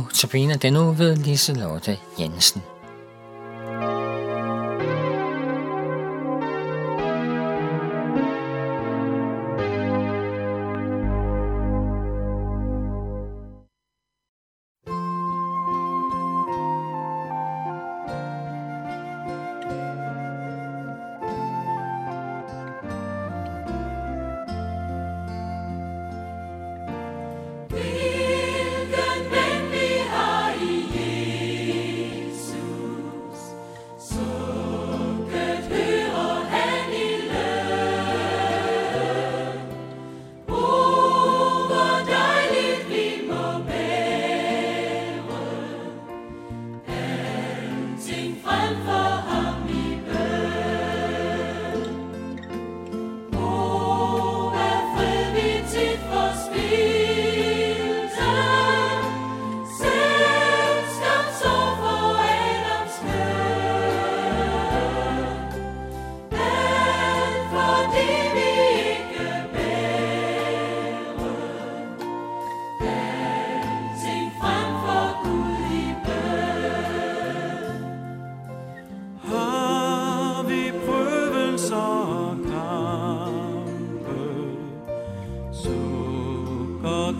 Nu 0.00 0.06
tabiner 0.14 0.56
den 0.56 0.72
nu 0.72 0.92
ved 0.92 1.16
Liselotte 1.16 1.98
Jensen. 2.18 2.62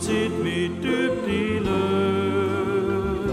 Til 0.01 0.31
mit 0.43 0.71
dybt 0.83 1.27
i 1.27 1.59
løb. 1.59 3.31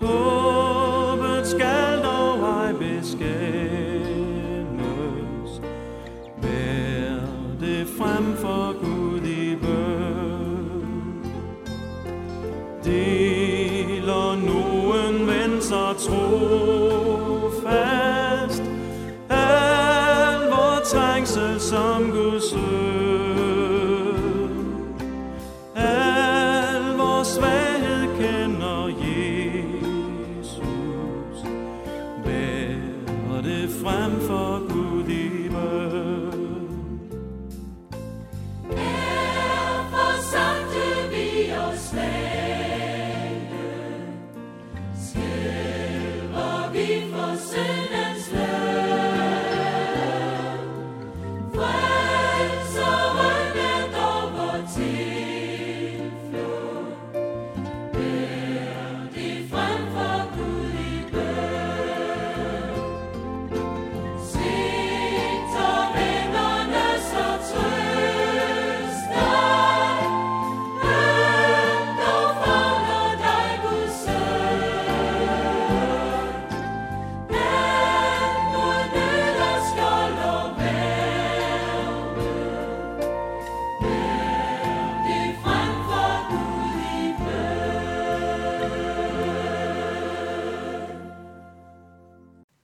Håbet 0.00 1.46
skal 1.46 2.02
dog 2.04 2.40
ej 2.40 2.72
beskændes, 2.72 3.20
Vær 6.42 7.20
det 7.60 7.86
frem 7.98 8.36
for 8.36 8.72
Gud 8.80 9.20
i 9.26 9.56
bøn. 9.56 11.22
Deler 12.84 14.36
nogen 14.46 15.26
ven 15.26 15.60
så 15.60 15.92
trofast, 15.92 16.79
vi 41.92 42.49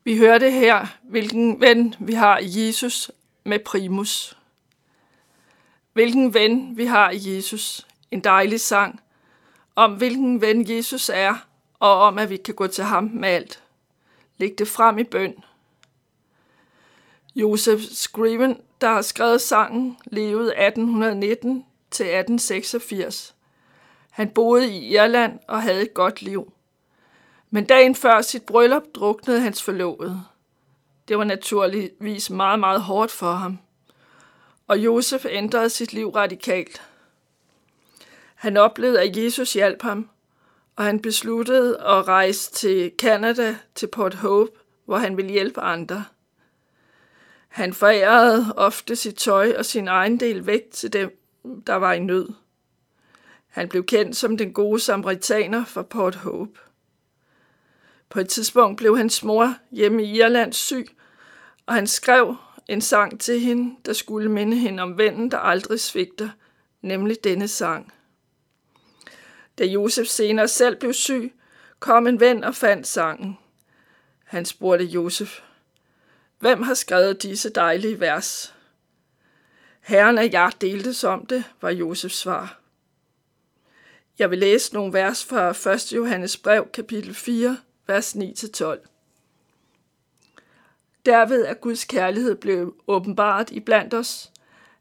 Vi 0.07 0.17
hørte 0.17 0.51
her, 0.51 0.87
hvilken 1.03 1.61
ven 1.61 1.95
vi 1.99 2.13
har 2.13 2.39
i 2.39 2.67
Jesus 2.67 3.11
med 3.45 3.59
primus. 3.59 4.39
Hvilken 5.93 6.35
ven 6.35 6.77
vi 6.77 6.85
har 6.85 7.11
i 7.11 7.35
Jesus. 7.35 7.87
En 8.11 8.21
dejlig 8.21 8.61
sang 8.61 9.01
om, 9.77 9.93
hvilken 9.93 10.41
ven 10.41 10.71
Jesus 10.71 11.11
er, 11.15 11.47
og 11.79 12.01
om, 12.01 12.19
at 12.19 12.31
vi 12.31 12.37
kan 12.37 12.55
gå 12.55 12.67
til 12.67 12.85
ham 12.85 13.11
med 13.15 13.29
alt. 13.29 13.63
Læg 14.39 14.59
det 14.59 14.69
frem 14.69 14.99
i 14.99 15.05
bøn. 15.05 15.35
Joseph 17.37 17.83
Scriven, 17.83 18.61
der 18.81 18.89
har 18.89 19.03
skrevet 19.03 19.41
sangen, 19.41 19.99
levede 20.05 20.67
1819 20.67 21.65
til 21.91 22.07
1886. 22.07 23.35
Han 24.11 24.29
boede 24.29 24.77
i 24.77 24.95
Irland 24.95 25.39
og 25.49 25.63
havde 25.63 25.83
et 25.83 25.95
godt 25.95 26.23
liv. 26.23 26.53
Men 27.51 27.65
dagen 27.65 27.95
før 27.95 28.21
sit 28.23 28.43
bryllup 28.43 28.83
druknede 28.95 29.41
hans 29.41 29.63
forlovede. 29.63 30.23
Det 31.09 31.19
var 31.19 31.25
naturligvis 31.25 32.31
meget, 32.31 32.61
meget 32.61 32.81
hårdt 32.81 33.11
for 33.13 33.33
ham. 33.33 33.59
Og 34.67 34.79
Josef 34.79 35.27
ændrede 35.29 35.71
sit 35.71 35.93
liv 35.93 36.09
radikalt. 36.09 36.83
Han 38.35 38.57
oplevede, 38.57 39.03
at 39.03 39.17
Jesus 39.17 39.53
hjalp 39.53 39.83
ham, 39.83 40.09
og 40.77 40.85
han 40.85 41.01
besluttede 41.01 41.81
at 41.81 42.09
rejse 42.09 42.53
til 42.53 42.93
Canada, 42.99 43.57
til 43.75 43.87
Port 43.87 44.15
Hope, 44.15 44.53
hvor 44.85 44.99
han 44.99 45.17
ville 45.17 45.33
hjælpe 45.33 45.61
andre. 45.61 46.05
Han 47.49 47.75
forærede 47.75 48.55
ofte 48.57 48.97
sit 48.97 49.15
tøj 49.15 49.55
og 49.59 49.65
sin 49.65 49.89
egen 49.89 50.21
del 50.21 50.47
væk 50.47 50.63
til 50.73 50.93
dem, 50.93 51.21
der 51.67 51.75
var 51.75 51.93
i 51.93 52.01
nød. 52.01 52.29
Han 53.47 53.69
blev 53.69 53.85
kendt 53.85 54.17
som 54.17 54.37
den 54.37 54.53
gode 54.53 54.81
samaritaner 54.81 55.65
fra 55.65 55.83
Port 55.83 56.15
Hope. 56.15 56.61
På 58.09 58.21
et 58.21 58.29
tidspunkt 58.29 58.77
blev 58.77 58.97
hans 58.97 59.23
mor 59.23 59.55
hjemme 59.71 60.05
i 60.05 60.19
Irland 60.19 60.53
syg, 60.53 60.87
og 61.67 61.75
han 61.75 61.87
skrev 61.87 62.37
en 62.69 62.81
sang 62.81 63.21
til 63.21 63.41
hende, 63.41 63.77
der 63.87 63.93
skulle 63.93 64.31
minde 64.31 64.57
hende 64.57 64.83
om 64.83 64.99
vennen, 64.99 65.31
der 65.31 65.39
aldrig 65.39 65.81
svigter, 65.81 66.29
nemlig 66.83 67.25
denne 67.25 67.49
sang. 67.49 67.93
Da 69.59 69.65
Josef 69.65 70.07
senere 70.07 70.49
selv 70.49 70.77
blev 70.77 70.93
syg, 70.93 71.33
kom 71.79 72.07
en 72.07 72.21
ven 72.21 72.45
og 72.45 72.55
fandt 72.55 72.87
sangen. 72.87 73.39
Han 74.25 74.45
spurgte 74.45 74.85
Josef, 74.85 75.41
hvem 76.39 76.63
har 76.63 76.75
skrevet 76.75 77.23
disse 77.23 77.51
dejlige 77.51 78.01
vers? 78.01 78.55
Herren 79.81 80.19
og 80.19 80.33
jeg 80.33 80.53
deltes 80.61 81.05
om 81.05 81.27
det, 81.27 81.45
var 81.61 81.71
Josefs 81.71 82.17
svar. 82.17 82.61
Jeg 84.19 84.31
vil 84.31 84.39
læse 84.39 84.75
nogle 84.75 84.93
vers 84.93 85.25
fra 85.25 85.73
1. 85.75 85.93
Johannes 85.93 86.37
brev, 86.37 86.69
kapitel 86.73 87.15
4, 87.15 87.57
vers 87.87 88.17
9-12. 88.17 88.87
Derved 91.07 91.45
er 91.47 91.55
Guds 91.55 91.85
kærlighed 91.85 92.35
blevet 92.35 92.73
åbenbart 92.87 93.51
i 93.51 93.61
blandt 93.61 93.95
os, 93.95 94.33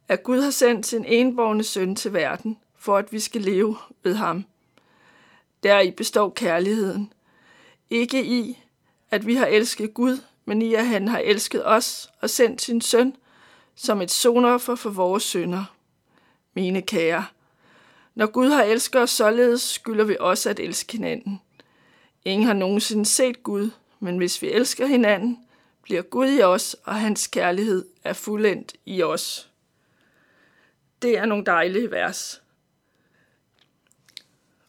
at 0.07 0.23
Gud 0.23 0.41
har 0.41 0.51
sendt 0.51 0.85
sin 0.85 1.05
enborgne 1.05 1.63
søn 1.63 1.95
til 1.95 2.13
verden, 2.13 2.57
for 2.77 2.97
at 2.97 3.11
vi 3.11 3.19
skal 3.19 3.41
leve 3.41 3.77
ved 4.03 4.15
ham. 4.15 4.45
Deri 5.63 5.91
består 5.91 6.29
kærligheden. 6.29 7.13
Ikke 7.89 8.25
i, 8.25 8.63
at 9.11 9.25
vi 9.25 9.35
har 9.35 9.45
elsket 9.45 9.93
Gud, 9.93 10.17
men 10.45 10.61
i, 10.61 10.73
at 10.73 10.87
han 10.87 11.07
har 11.07 11.19
elsket 11.19 11.67
os 11.67 12.09
og 12.21 12.29
sendt 12.29 12.61
sin 12.61 12.81
søn 12.81 13.15
som 13.75 14.01
et 14.01 14.11
sonoffer 14.11 14.75
for 14.75 14.89
vores 14.89 15.23
synder. 15.23 15.75
Mine 16.53 16.81
kære, 16.81 17.25
Når 18.15 18.25
Gud 18.25 18.49
har 18.49 18.63
elsket 18.63 19.01
os 19.01 19.09
således, 19.09 19.61
skylder 19.61 20.03
vi 20.03 20.17
også 20.19 20.49
at 20.49 20.59
elske 20.59 20.93
hinanden. 20.93 21.41
Ingen 22.25 22.47
har 22.47 22.53
nogensinde 22.53 23.05
set 23.05 23.43
Gud, 23.43 23.71
men 23.99 24.17
hvis 24.17 24.41
vi 24.41 24.51
elsker 24.51 24.85
hinanden, 24.85 25.47
bliver 25.81 26.01
Gud 26.01 26.29
i 26.29 26.41
os, 26.41 26.73
og 26.83 26.95
hans 26.95 27.27
kærlighed 27.27 27.85
er 28.03 28.13
fuldendt 28.13 28.75
i 28.85 29.03
os. 29.03 29.51
Det 31.01 31.17
er 31.17 31.25
nogle 31.25 31.45
dejlige 31.45 31.91
vers. 31.91 32.41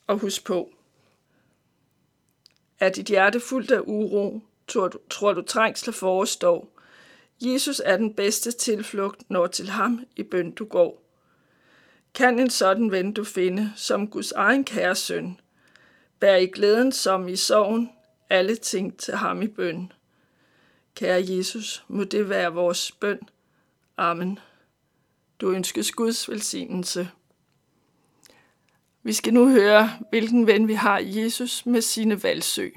Og 0.07 0.19
husk 0.19 0.45
på, 0.45 0.71
er 2.81 2.89
dit 2.89 3.07
hjerte 3.07 3.41
fuldt 3.41 3.71
af 3.71 3.81
uro, 3.81 4.41
tror 4.69 4.89
du, 4.89 4.99
tror 5.11 5.33
du 5.33 5.43
trængsler 5.43 5.93
forestår. 5.93 6.69
Jesus 7.41 7.83
er 7.85 7.97
den 7.97 8.15
bedste 8.15 8.53
tilflugt, 8.53 9.31
når 9.31 9.47
til 9.47 9.69
ham 9.69 10.05
i 10.17 10.23
bøn 10.23 10.51
du 10.51 10.65
går. 10.65 11.03
Kan 12.15 12.39
en 12.39 12.51
sådan 12.51 12.91
ven 12.91 13.13
du 13.13 13.25
finde, 13.25 13.73
som 13.77 14.09
Guds 14.09 14.33
egen 14.33 14.65
kære 14.65 14.95
søn, 14.95 15.41
Vær 16.21 16.37
i 16.37 16.47
glæden 16.47 16.93
som 16.93 17.29
i 17.29 17.37
sorgen, 17.37 17.91
alle 18.31 18.57
ting 18.57 18.99
til 18.99 19.15
ham 19.15 19.43
i 19.43 19.47
bøn. 19.47 19.93
Kære 20.95 21.25
Jesus, 21.29 21.85
må 21.89 22.05
det 22.05 22.29
være 22.29 22.53
vores 22.53 22.93
bøn. 22.93 23.19
Amen. 23.97 24.39
Du 25.41 25.51
ønskes 25.51 25.93
Guds 25.93 26.29
velsignelse. 26.29 27.11
Vi 29.03 29.13
skal 29.13 29.35
nu 29.35 29.49
høre, 29.49 29.91
hvilken 30.11 30.47
ven 30.47 30.69
vi 30.69 30.75
har 30.75 30.99
Jesus 30.99 31.67
med 31.67 31.81
sine 31.81 32.23
valgsøg. 32.23 32.77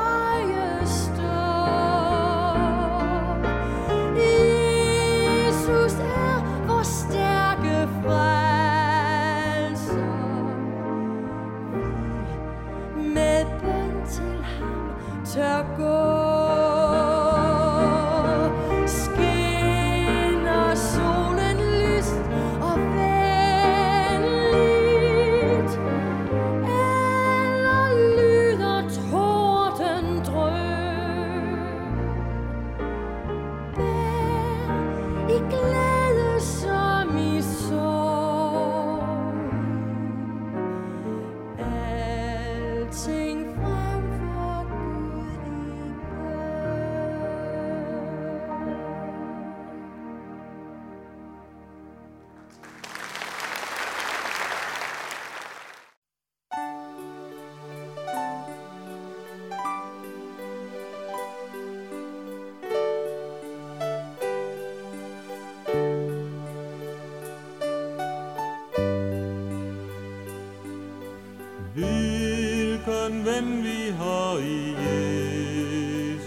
den 73.41 73.63
vi 73.63 73.91
har 73.97 74.37
i 74.37 74.75
Jesus. 74.85 76.23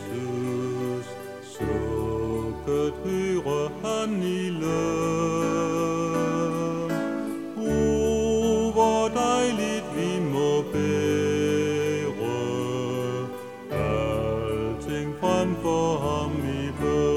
Sukket 1.43 2.95
hører 3.05 3.69
han 3.85 4.23
i 4.23 4.51
løn. 4.51 4.71
O, 7.57 8.71
hvor 8.73 9.09
dejligt 9.09 9.85
vi 9.97 10.21
må 10.33 10.63
bære 10.73 12.35
alting 13.71 15.15
frem 15.21 15.57
for 15.63 15.99
ham 15.99 16.33
i 16.49 16.71
bøn. 16.81 17.14